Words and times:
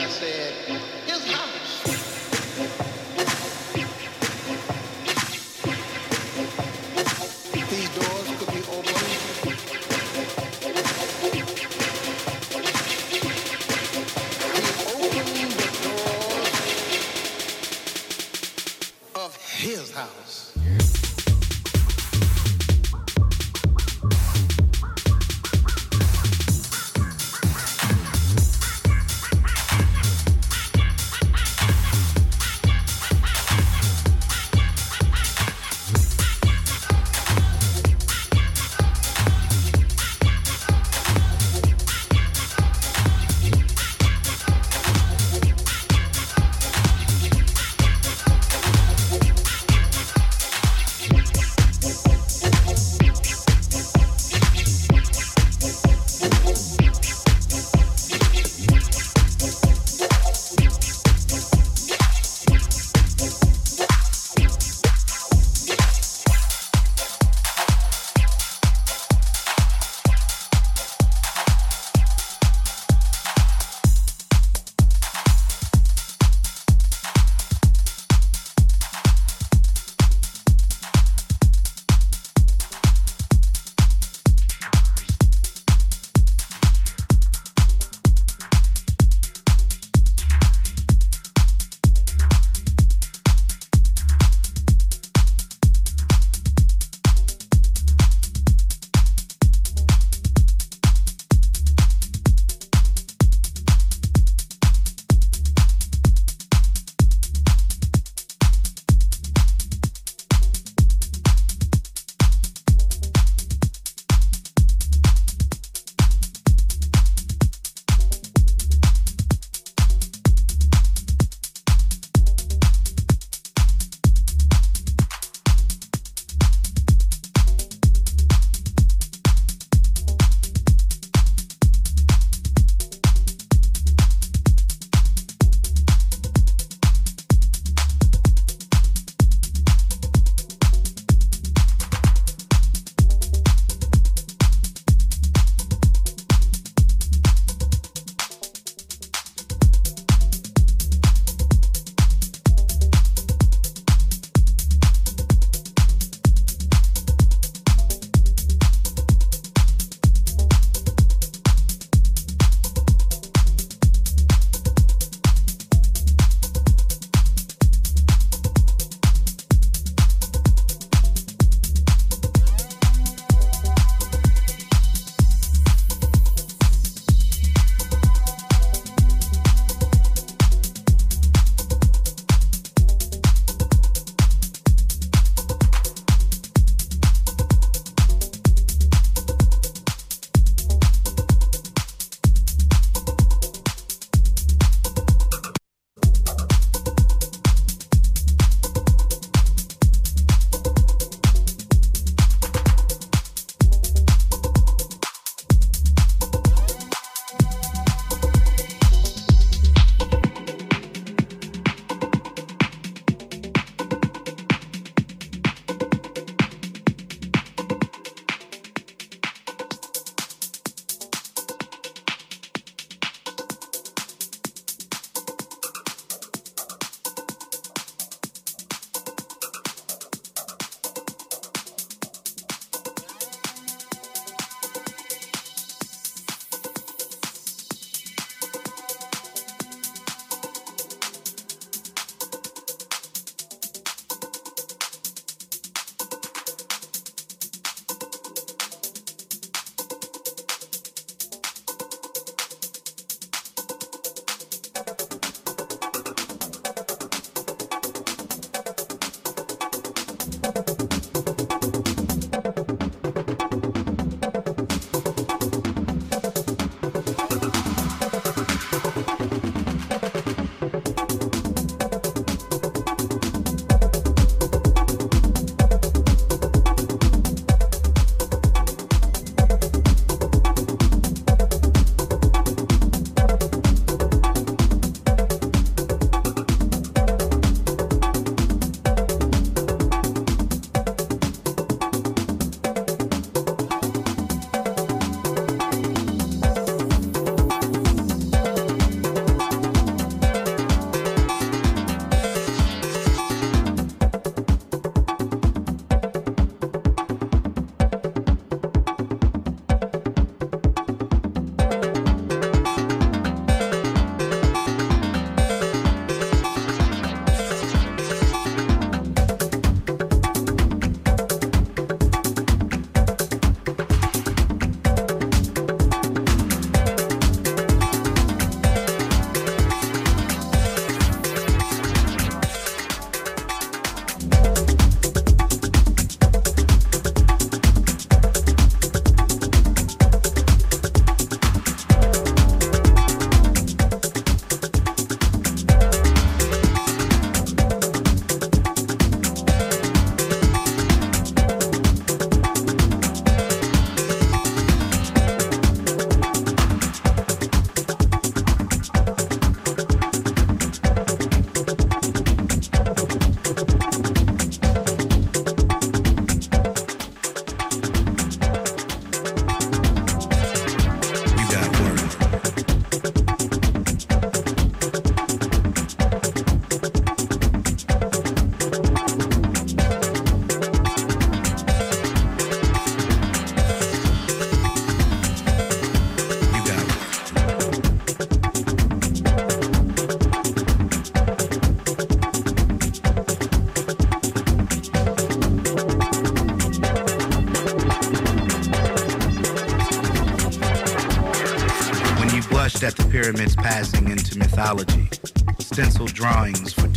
I 0.00 0.87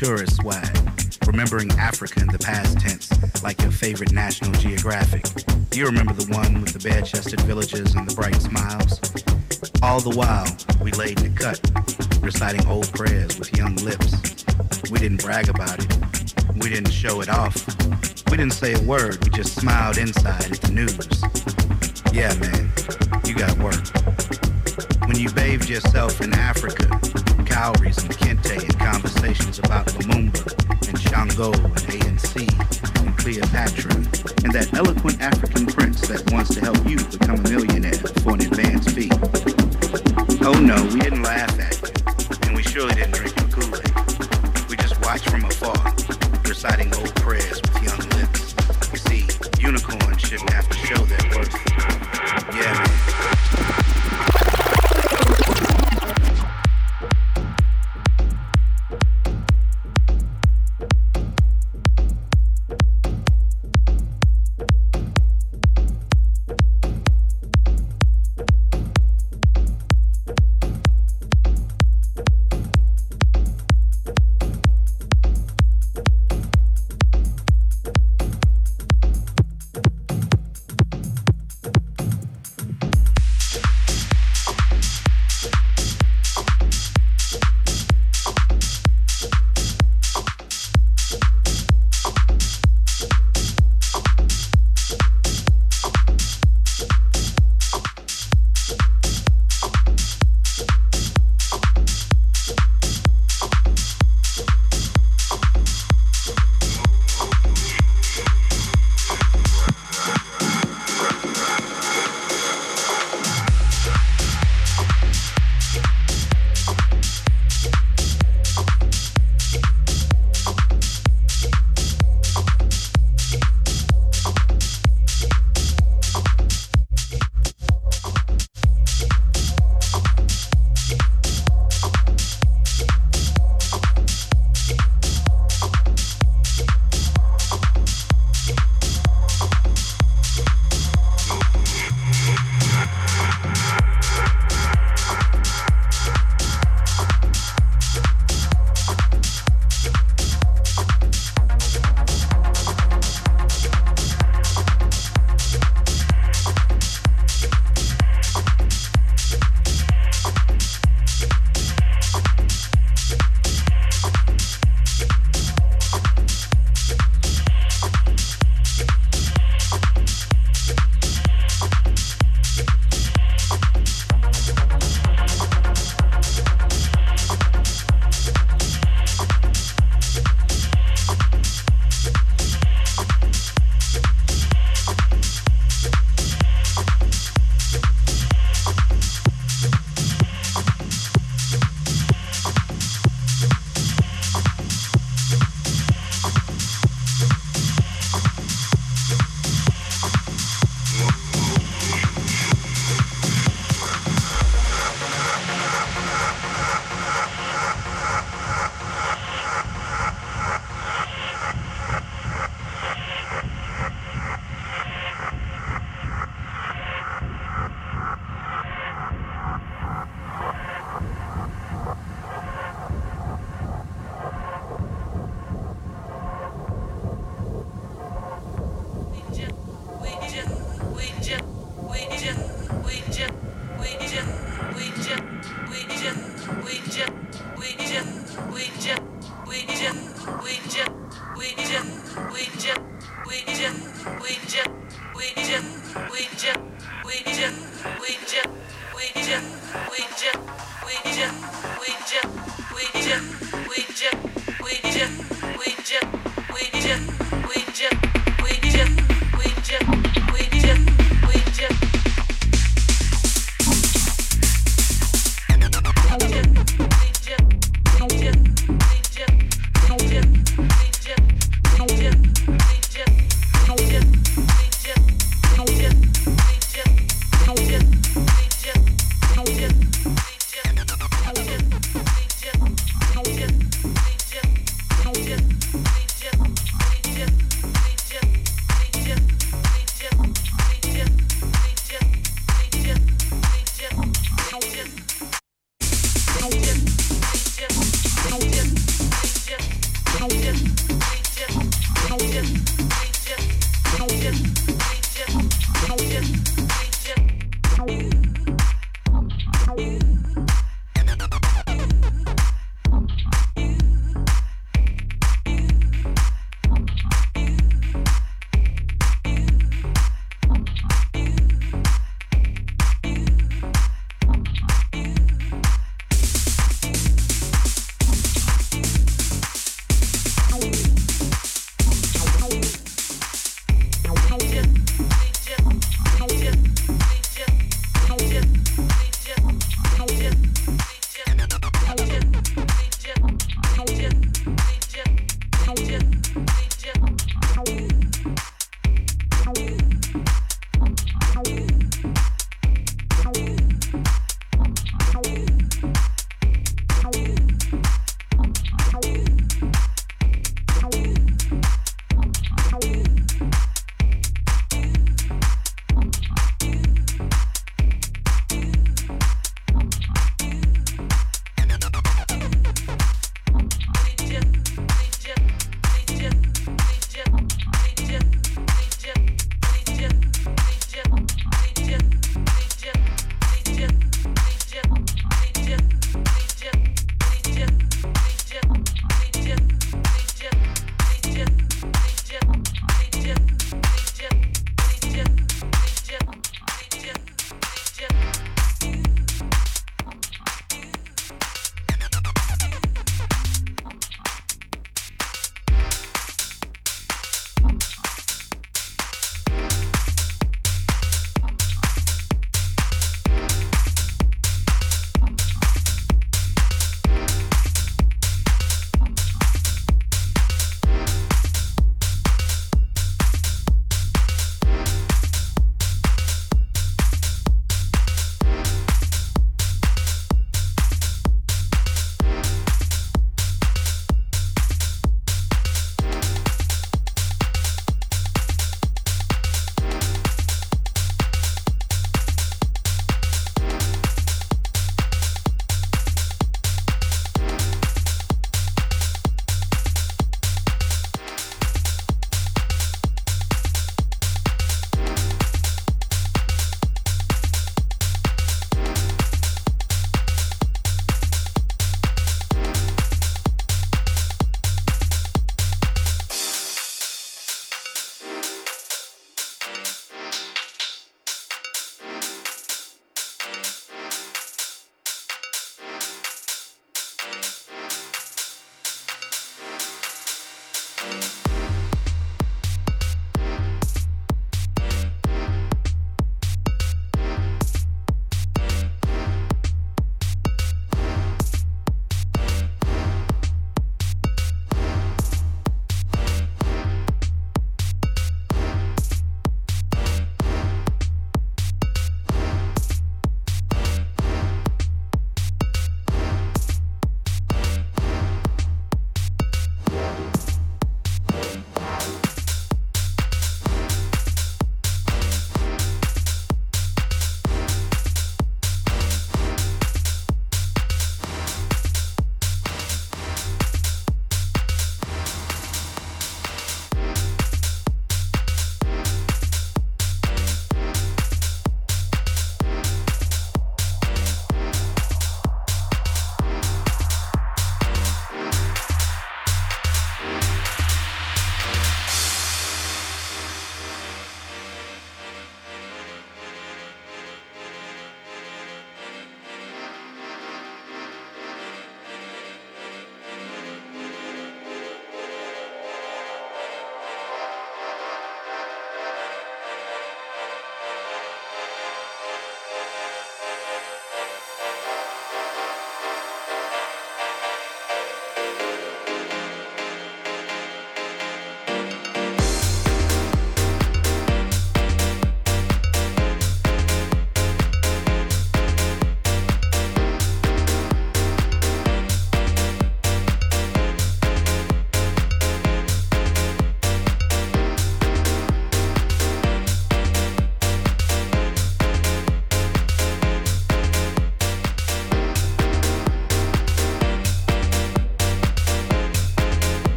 tourist 0.00 0.36
swag. 0.36 0.66
Remembering 1.26 1.70
Africa 1.72 2.20
in 2.22 2.28
the 2.28 2.38
past 2.38 2.80
tense, 2.80 3.10
like 3.42 3.60
your 3.60 3.70
favorite 3.70 4.12
National 4.12 4.50
Geographic. 4.52 5.26
You 5.74 5.84
remember 5.84 6.14
the 6.14 6.24
one 6.34 6.62
with 6.62 6.72
the 6.72 6.78
bare-chested 6.88 7.38
villages 7.42 7.94
and 7.94 8.08
the 8.08 8.14
bright 8.14 8.40
smiles? 8.40 8.98
All 9.82 10.00
the 10.00 10.16
while, 10.16 10.48
we 10.82 10.90
laid 10.92 11.18
the 11.18 11.28
cut, 11.28 11.60
reciting 12.22 12.66
old 12.66 12.90
prayers 12.94 13.38
with 13.38 13.54
young 13.54 13.76
lips. 13.76 14.16
We 14.90 15.00
didn't 15.00 15.20
brag 15.22 15.50
about 15.50 15.78
it. 15.78 15.94
We 16.54 16.70
didn't 16.70 16.92
show 16.92 17.20
it 17.20 17.28
off. 17.28 17.54
We 18.30 18.38
didn't 18.38 18.54
say 18.54 18.72
a 18.72 18.80
word. 18.80 19.22
We 19.22 19.28
just 19.28 19.54
smiled 19.54 19.98
inside 19.98 20.50
at 20.50 20.62
the 20.62 20.72
news. 20.72 21.12
Yeah, 22.10 22.32
man, 22.40 22.72
you 23.26 23.34
got 23.34 23.52
work. 23.58 23.84
When 25.06 25.18
you 25.18 25.30
bathed 25.30 25.68
yourself 25.68 26.22
in 26.22 26.32
Africa, 26.32 26.88
cowries 27.44 27.98
and 27.98 28.16
kente 28.16 28.69
conversations 28.92 29.60
about 29.60 29.86
Lumumba 29.86 30.42
and 30.88 30.98
Shango 30.98 31.52
and 31.52 31.84
ANC 31.94 32.34
and 32.98 33.18
Cleopatra 33.18 33.94
and 34.42 34.52
that 34.52 34.68
eloquent 34.74 35.20
African 35.20 35.66
prince 35.66 36.00
that 36.08 36.28
wants 36.32 36.54
to 36.54 36.60
help 36.60 36.78
you 36.88 36.96
become 36.96 37.38
a 37.38 37.48
millionaire 37.48 38.09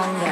I 0.00 0.12
was 0.12 0.29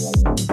Bye. 0.00 0.49